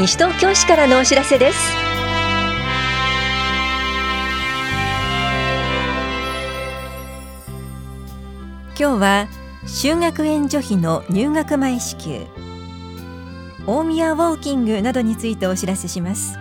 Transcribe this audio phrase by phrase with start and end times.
[0.00, 1.58] 西東京市からのお知らせです。
[8.78, 9.28] 今日は
[9.66, 12.22] 修学援助費の入学前支給。
[13.66, 16.38] 大宮ウォーキングなどについてお知らせします。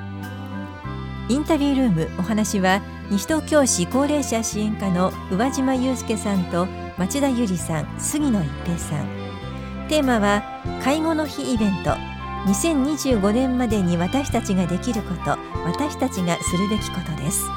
[1.27, 2.81] インタビュールームお話は
[3.11, 6.65] 西東京市高齢者支援課の宇和島祐介さんと
[6.97, 9.05] 町田由里さん杉野一平さん。
[9.89, 10.43] テーマは
[10.81, 12.18] 介護の日イベント。
[12.45, 17.49] 2025年までに私たちができること私たちがするべきことです。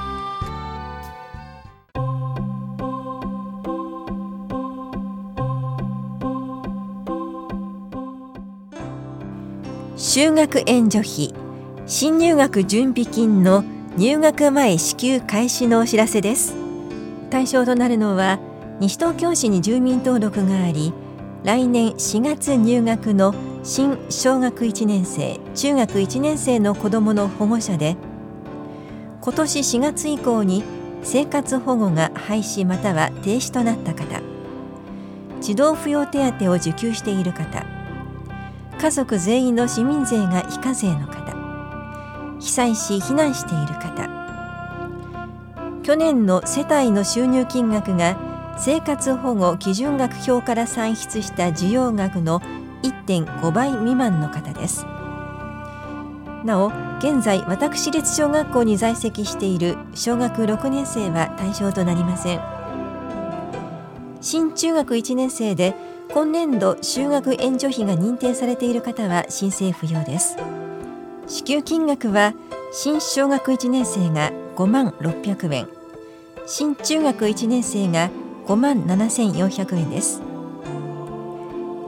[9.97, 11.33] 就学援助費
[11.87, 13.65] 新入学準備金の
[13.97, 16.55] 入学前支給開始のお知らせです。
[17.31, 18.39] 対象となるのは
[18.81, 20.93] 西東京市に住民登録があり
[21.45, 27.97] 来年4月入学の新小学1年生中学1年生の子どもの保護者で
[29.21, 30.63] 今年4月以降に
[31.03, 34.23] 生活保護が廃止または停止となった方
[35.41, 37.67] 児童扶養手当を受給している方
[38.81, 41.35] 家族全員の市民税が非課税の方
[42.39, 44.09] 被災し避難している方
[45.83, 52.41] 去年の世帯の収入金額が生活保護基準額表から算出した需要額の
[52.83, 54.87] 1.5倍未満の方です。
[56.45, 62.41] なお現在私立小学校に在籍している小学6年生は対象となりません。
[64.21, 65.75] 新中学1年生で
[66.13, 70.37] 今年度就学援助費が認定されている方は申請不要です。
[71.27, 72.35] 支給金額は
[72.73, 75.69] 新小学1年生が5万600円。
[76.47, 78.11] 新中学1年生が
[78.47, 80.21] 5万7400円です。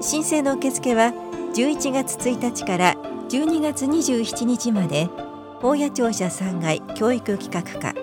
[0.00, 1.12] 申請の受付は
[1.54, 2.94] 11月1日から
[3.28, 5.08] 12月27日まで
[5.62, 7.94] 大谷庁舎3階教育企画課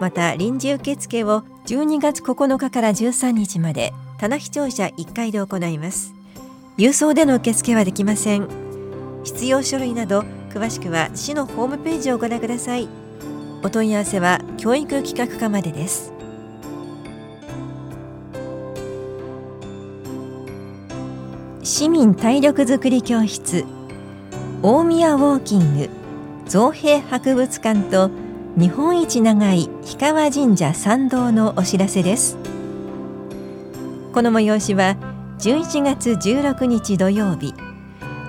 [0.00, 6.14] また臨時受付を12月9日から13日まで棚視聴者1階で行います。
[6.76, 8.48] 郵送での受付はできません。
[9.24, 12.88] 必要書類など詳しくは市のホームページをご覧ください。
[13.62, 16.17] お問い合わせは教育企画課までです。
[21.64, 23.64] 市民体力づくり教室。
[24.62, 25.90] 大宮ウォーキング。
[26.46, 28.10] 造幣博物館と
[28.56, 32.38] 日本一長い氷川神社参道のお知らせです。
[34.14, 34.96] この催しは
[35.40, 37.54] 11月16日土曜日。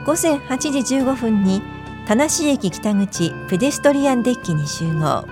[0.05, 1.61] 午前8時15分に
[2.07, 5.25] 田無駅北口ペデストリアンデッキに集合。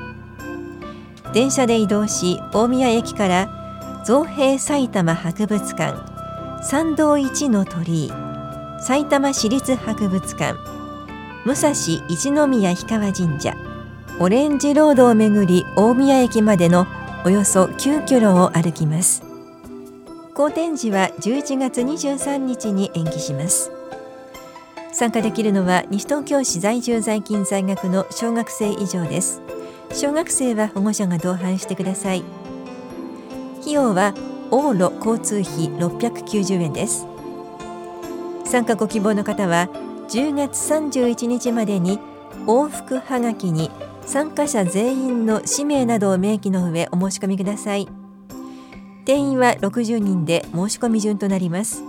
[1.33, 6.16] 電車で移動し大宮駅から造幣埼玉博物館。
[6.63, 8.11] 参道一の鳥居
[8.79, 10.55] 埼玉市立博物館
[11.45, 11.71] 武蔵
[12.09, 13.55] 一宮氷川神社
[14.19, 16.87] オレンジロードをめぐり大宮駅までの
[17.23, 19.21] およそ9キロを歩きます。
[20.33, 23.71] 好展示は11月23日に延期します。
[24.91, 29.41] 参加できるのは西東京市在住在勤在学の小学生以上です。
[29.93, 32.23] 小学生は保護者が同伴してください。
[33.61, 34.15] 費用は
[34.51, 37.05] 往路交通費690円です。
[38.45, 39.69] 参加ご希望の方は
[40.09, 41.99] 10月31日までに
[42.45, 43.69] 往復はがきに
[44.05, 47.87] 参加者全員の氏名などを明記の上お申し込みください。
[49.03, 51.83] 定員は60人で申し込み順となります。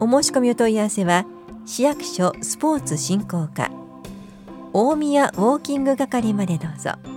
[0.00, 1.24] お申し込みお問い合わせは
[1.64, 3.70] 市役所スポーツ振興課
[4.74, 7.13] 大宮ウォーキング係までどうぞ。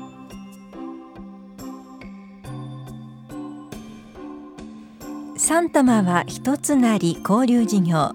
[5.50, 8.12] 三玉は一つなり交流事業。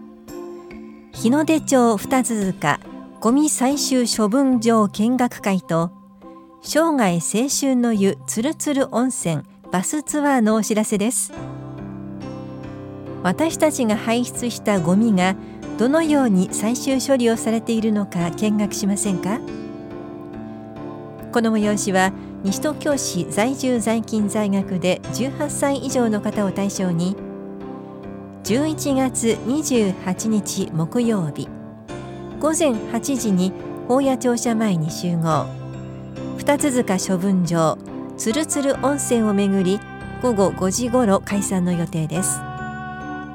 [1.15, 2.79] 日の出町二塚
[3.21, 5.93] ゴミ採集処分場見学会と
[6.61, 11.33] 生涯青春の湯つるつる温泉バスツアーのお知らせです。
[13.23, 15.35] 私たちが排出したゴミが
[15.79, 19.41] どのように最終処理をされているのか見学しませんか？
[21.33, 22.13] この催しは
[22.45, 27.17] 西東京市在住在勤在学で18歳以上の方を対象に
[28.45, 31.49] 11月28日木曜日
[32.41, 33.53] 午前8時に
[33.87, 35.47] 法屋庁舎前に集合。
[36.39, 37.79] 二つ塚処分場
[38.17, 39.79] つるつる温泉をめぐり
[40.23, 42.41] 午後5時ごろ解散の予定です。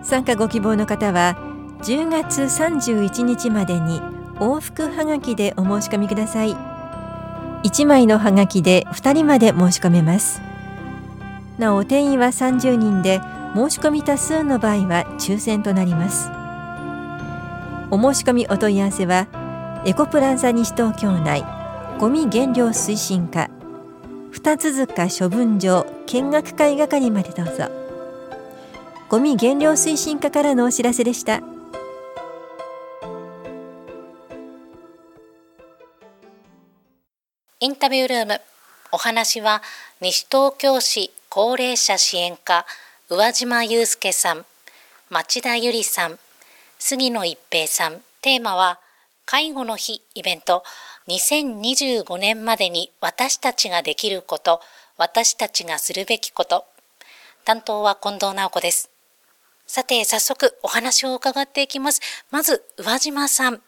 [0.03, 1.37] 参加ご希望の方は
[1.83, 4.01] 10月31日までに
[4.39, 6.66] 往復はがきでお申し込みください。
[7.63, 10.41] 1枚のはがきで2人まで申し込めます。
[11.57, 13.19] なお定員は30人で
[13.55, 16.29] 申し込み多数の場合は抽選となります。
[17.89, 19.27] お申し込みお問い合わせは
[19.85, 21.43] エコプランザ西東京内
[21.99, 23.49] ゴミ減量推進課
[24.31, 27.71] 二続か処分場見学会係までどうぞ。
[29.09, 31.41] ゴミ減量推進課からのお知らせでした。
[37.59, 38.39] インタビュールーム。
[38.91, 39.63] お話は
[39.99, 42.67] 西東京市高齢者支援課
[43.09, 44.45] 宇和島祐介さん
[45.09, 46.19] 町田由里さん
[46.77, 48.03] 杉野一平さん。
[48.21, 48.79] テーマは
[49.25, 50.63] 介護の日イベント。
[51.07, 54.61] 2025年までに私たちができること
[54.95, 56.63] 私たちがするべきこと。
[57.43, 58.91] 担当は近藤直子です。
[59.65, 62.01] さて早速お話を伺っていきます。
[62.29, 63.63] まず宇和島さん。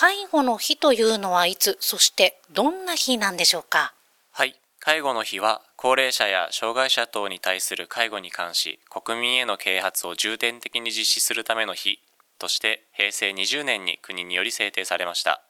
[0.00, 3.94] 介護の日というのはいつそしてどんな日なんでしょうか？
[4.30, 4.54] はい。
[4.78, 11.98] 介護の日は高齢者や障害者等に対する介護に関し国民への啓発を重点的に実施するための日
[12.38, 15.42] として平成20年に国により制定されました。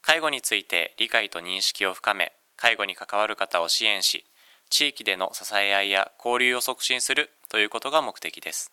[0.00, 4.24] 介護について理解と認識を深め介護に関わる方を支援し
[4.70, 8.72] 地域での支え合いや交流を促進するということが目的です。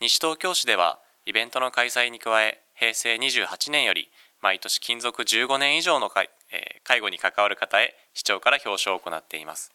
[0.00, 4.08] 西東京市ではイベントの開催に加え平成28年より
[4.40, 9.70] 毎年勤続15年以上の介,、え介護に関わる方へ市長から表彰を行っています。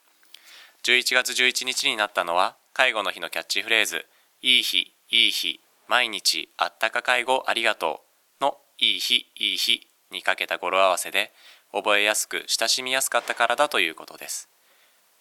[0.84, 4.06] 11月11日になったのは介護の日のキャッチフレーズ
[4.42, 8.02] いい日いい日毎日あったか介護ありがと
[8.42, 11.32] うのいい日いい日にかけた語呂合わせで
[11.72, 14.50] 覚えやすく親しみやすかったからだということです。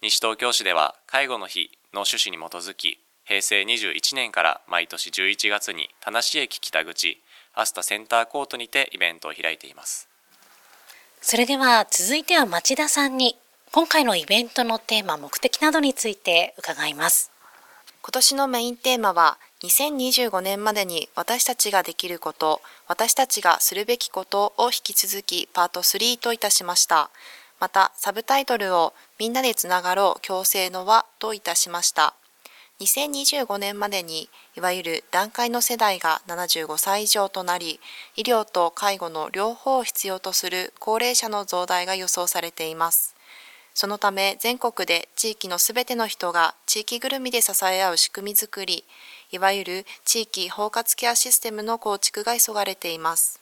[0.02, 7.22] 西東京市では介護の日の趣旨に基づき平成21年から毎年11月に田無駅北口
[7.56, 10.08] アスタセンターコートにてイベントを開いています
[11.20, 13.36] それでは続いては町田さんに
[13.72, 17.32] 今回のイベントのテーマ目的などについて伺います
[18.06, 27.10] 今年のメインテーマは2025年までに私たちができること、私たちがするべきことを引き続きパート3といたしました。
[27.58, 32.14] また、サブタイトルをみんなでつながろう共生の輪といたしました。
[32.80, 37.80] 2025年までにいわゆる団塊の世代が75歳以上となり
[38.16, 43.14] 医療と介護の両方を必要とする高齢者の増大が予想されています
[43.74, 48.84] そのため全国で地域のすべての人が地域ぐるみで支え合う仕組みづくり
[49.32, 53.40] いわゆる地域包括ケアシステムの構築が急がれています。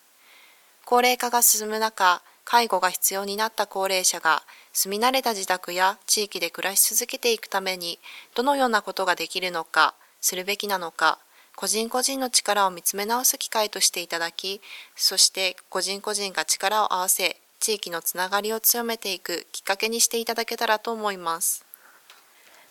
[0.85, 4.43] 高齢化が進む中、介護が必要になった高齢者が
[4.75, 8.01] 住み慣れた自宅や地域で暮らし続けていくために
[8.35, 11.21] どのようなことができるのか、するべきなのか、
[11.55, 14.61] 個人個人の力を見つめ直す機会としていただき、
[14.97, 21.65] そして個人個人が力を合わせ、地域のつながりを強めていくきっかけにしていただけたらと思います。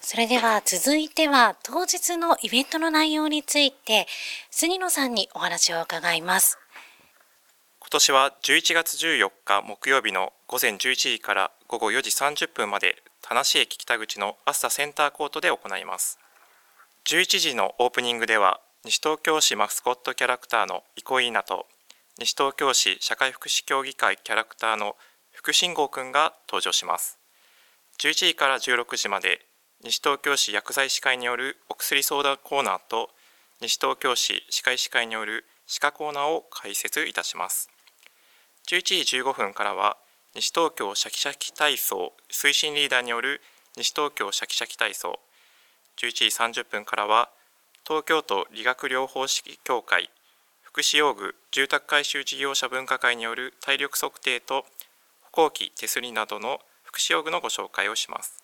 [0.01, 4.05] それでは続いては当日のイベントの内容について
[4.51, 6.59] 杉野さんにお話を伺います
[7.93, 16.17] 年は11月14日木曜日の午前11時から午後4時30分まで田無駅北口のアスタセンターコートで行います。
[17.05, 21.67] 11時のオープニングでは西東京市マスコットキャラクターの憩いなと
[22.17, 24.95] 西東京市社会福祉協議会キャラクターの
[25.31, 27.19] 福信号くんが登場します。
[27.99, 29.45] 11時から16時まで
[29.83, 33.11] 西東京市薬剤師会によるお薬相談コーナーと
[33.61, 37.69] 西東京市歯科医師会による歯科コーナーを開設いたします。
[38.67, 39.97] 11時15分からは
[40.35, 43.41] 西東京シャキシャキ体操推進リーダーによる
[43.75, 45.19] 西東京シャキシャキ体操。
[45.97, 47.29] 11時30分からは
[47.85, 50.09] 東京都理学療法士協会
[50.61, 54.65] 福祉用具住宅改修事業者分科会による体力測定と
[55.21, 58.41] 歩行器手すりなどの福祉用具のご紹介をします。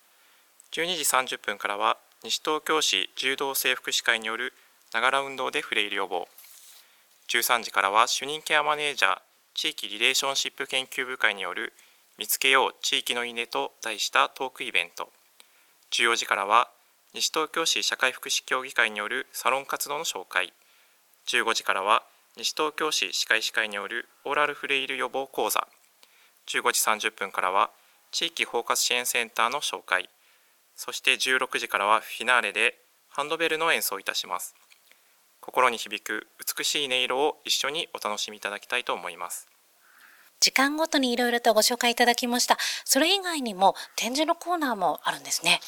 [0.72, 4.52] 12時30分からは西東京市柔道整復師会による
[4.92, 6.28] ながら運動でフレイル予防。
[7.30, 9.29] 13時からは主任ケアマネージャー
[9.60, 11.74] 地域リレーションシップ研究部会による
[12.16, 15.10] 見つけよう地域の稲と題したトークイベント。
[15.92, 16.70] 14時からは
[17.12, 20.54] 西東京市社会福祉協議会によるサロン活動の紹介。
[21.28, 22.04] 15時からは
[22.38, 25.68] 西東京市歯科医師会によるオーラルフレイル予防講座。
[26.48, 27.68] 15時30分からは
[28.12, 30.08] 地域包括支援センターの紹介。
[30.74, 32.78] そして16時からはフィナーレで
[33.10, 34.54] ハンドベルの演奏いたします。
[35.40, 39.48] 心に響く美しい音色を一緒にお楽しみいただきたいと思います。
[40.40, 42.56] 時間ごとにいろいろとご紹介いただきました。
[42.84, 45.60] それ以外にも展示のコーナーもあるんですね。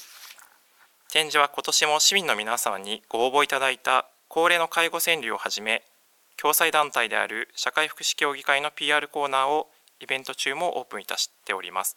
[1.11, 5.83] 展示は今年も市民の皆様にご応募いただいた高齢の介護川柳をはじめ
[6.37, 9.69] 共済団体である社会福祉協議会の PR コーナーを
[10.01, 11.97] イベント中もオープンいたしております。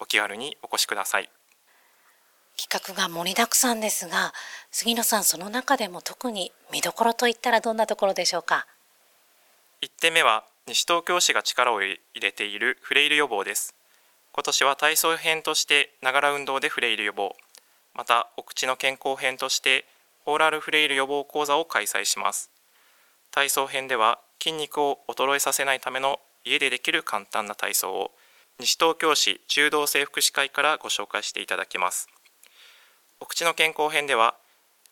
[0.00, 1.30] お気軽にお越しください
[2.56, 4.32] 企画が盛りだくさんですが
[4.70, 8.66] 杉野さんその中でも特に見どころといったらどんなところでしょうか
[9.82, 13.74] ？1点目は西東京市が力を入れているフレイル予防です。
[14.32, 17.36] 今年は体操編としてながら運動でフレイル予防。
[17.94, 19.84] またお口の健康編として
[20.26, 22.50] オーラルフレイル予防講座を開催します。
[23.30, 28.10] 体操編では筋肉を衰えさせないための家でできる簡単な体操を
[28.58, 32.08] 西東京市中道整福祉会からご紹介していただきます。
[33.20, 34.36] お口の健康編では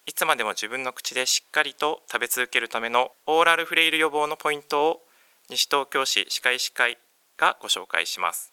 [0.06, 5.00] いつまでも自分の口でしっかりと食べ続けるためのオーラルフレイル予防のポイントを
[5.48, 6.98] 西東京市歯科医師会
[7.36, 8.52] がご紹介します。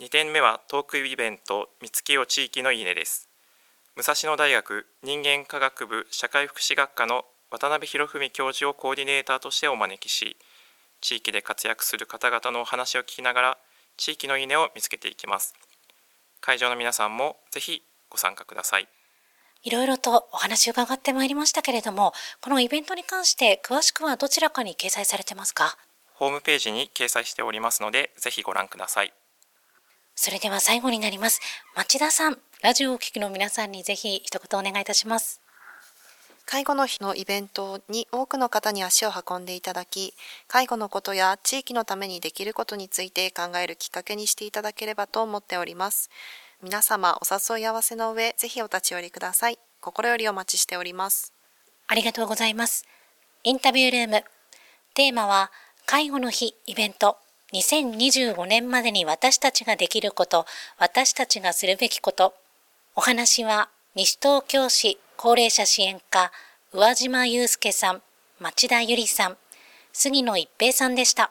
[0.00, 3.28] 2点目はトークイベント見つけよ地域のいいねです。
[3.96, 10.36] 武蔵野大学人間科学部社会福祉学科の渡辺博文教授をコーディネーターとしてお招きし
[11.00, 13.58] 地域で活躍する方々のお話を聞きながら
[13.96, 15.54] 地域のいいねを見つけていきます。
[16.40, 17.82] 会場の皆さんもぜひ
[18.14, 18.86] ご参加ください。
[19.64, 25.76] いろいろとお話を伺ってまいりましたけれどもこのイベントに関して詳しくはどちらかに掲載されてますか？
[26.14, 29.12] ホームページに掲載しておりますのでぜひご覧ください。
[30.14, 31.40] それでは最後になります。
[31.74, 35.40] 町田さんラジオをお聞きの皆さんにぜひ一言お願いいたします。
[36.46, 40.12] 介護の日のイベントに多くの方に足を運んでいただき、
[40.46, 46.10] 介護のことや地域のためにできることについて考えるきっかけにしていただければと思っております。
[46.64, 49.58] 皆様お誘い合わせの上、ぜひお立ち寄りください。
[49.82, 51.34] 心よりお待ちしております。
[51.88, 52.86] ありがとうございます。
[53.42, 54.24] インタビュールーム。
[54.94, 55.52] テーマは、
[55.84, 57.18] 介護の日イベント。
[57.52, 60.46] 2025年までに私たちができること、
[60.78, 62.32] 私たちがするべきこと。
[62.96, 66.32] お話は、西東京市高齢者支援課、
[66.72, 68.02] 宇和島祐介さん、
[68.40, 69.36] 町田ゆりさん、
[69.92, 71.30] 杉野一平さんでした。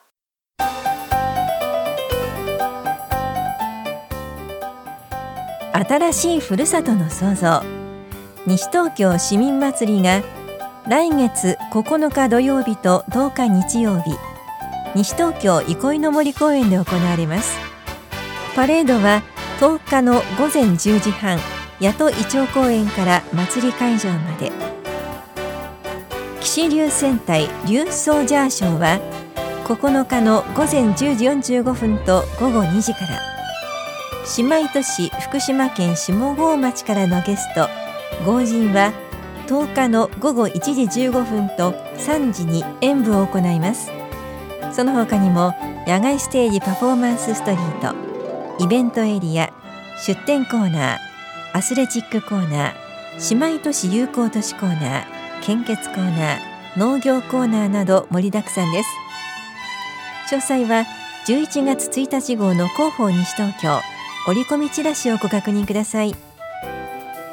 [5.74, 7.64] 新しいふるさとの創造。
[8.46, 10.22] 西東京市民祭りが
[10.88, 14.12] 来月9日土曜日と10日日曜日
[14.96, 17.58] 西東京憩いの森公園で行われます。
[18.56, 19.24] パレードは
[19.60, 21.40] 10日の午前10時半
[21.82, 24.52] 八戸イチョウ公園から祭り会場まで。
[26.42, 29.00] 岸流戦隊流走ジャーショーは
[29.64, 33.33] 9日の午前10時45分と午後2時から。
[34.38, 37.68] 姉妹都市福島県下郷町からのゲスト
[38.26, 38.94] 合人は
[39.48, 43.92] 10日の午後1時15分と3時に演舞を行います。
[44.72, 45.54] その他にも
[45.86, 49.52] 野外ステージパフォーマンスストリートイベントエリア
[50.06, 50.98] 出店コーナー
[51.52, 55.06] アスレチックコーナー姉妹都市友好都市コーナー
[55.42, 56.40] 献血コーナー
[56.78, 58.90] 農業コーナーなど盛りだくさんです。
[60.34, 60.86] 詳細は
[61.28, 63.93] 11月1日号の広報西東京
[64.28, 66.16] 折り込みチラシをご確認ください。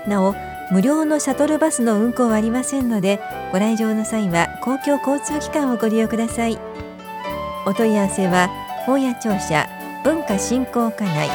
[0.07, 0.35] なお
[0.71, 3.21] 無料のシャトルバスの運行はありませんので
[3.53, 6.59] ご来場の際は公共交通機関をご利用ください。
[7.67, 8.49] お問い合わせは
[8.87, 9.69] 本屋庁舎
[10.03, 11.29] 文化振興課内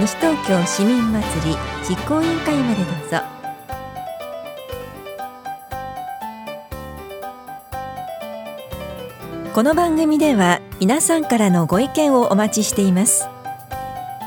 [0.00, 1.56] 西東京市民祭り
[1.88, 3.32] 実行委員会までどうぞ。
[9.52, 13.31] この番組では皆さんからのご意見をお待ちしています。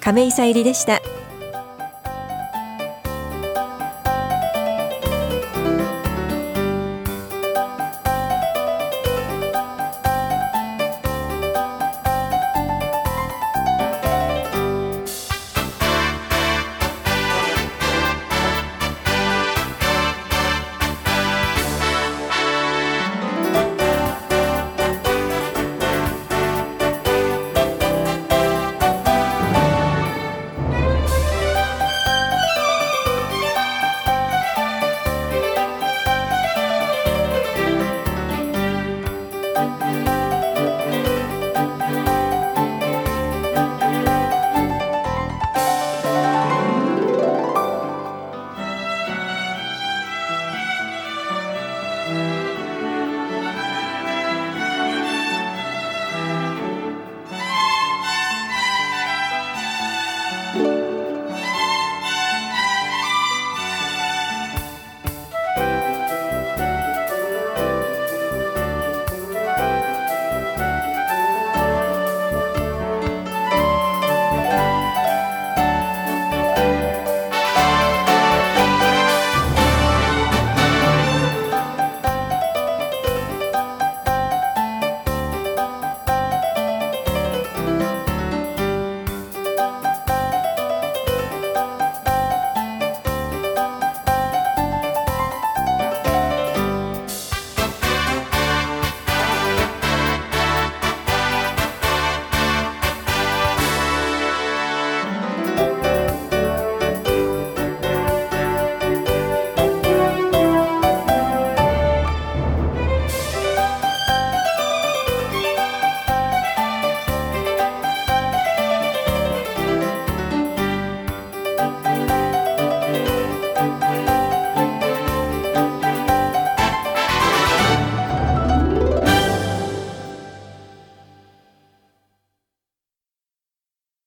[0.00, 1.02] 亀井さゆりでした。